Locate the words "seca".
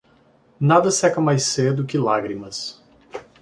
0.89-1.21